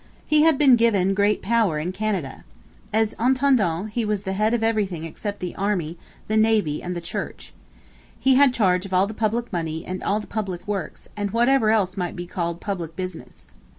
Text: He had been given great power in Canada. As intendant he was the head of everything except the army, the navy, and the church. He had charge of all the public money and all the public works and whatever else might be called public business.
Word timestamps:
He 0.25 0.41
had 0.41 0.57
been 0.57 0.77
given 0.77 1.13
great 1.13 1.43
power 1.43 1.77
in 1.77 1.91
Canada. 1.91 2.43
As 2.91 3.13
intendant 3.19 3.91
he 3.91 4.03
was 4.03 4.23
the 4.23 4.33
head 4.33 4.51
of 4.51 4.63
everything 4.63 5.03
except 5.03 5.39
the 5.41 5.55
army, 5.55 5.95
the 6.27 6.37
navy, 6.37 6.81
and 6.81 6.95
the 6.95 7.01
church. 7.01 7.53
He 8.19 8.33
had 8.33 8.51
charge 8.51 8.87
of 8.87 8.95
all 8.95 9.05
the 9.05 9.13
public 9.13 9.53
money 9.53 9.85
and 9.85 10.01
all 10.01 10.19
the 10.19 10.25
public 10.25 10.67
works 10.67 11.07
and 11.15 11.29
whatever 11.29 11.69
else 11.69 11.97
might 11.97 12.15
be 12.15 12.25
called 12.25 12.59
public 12.59 12.95
business. 12.95 13.45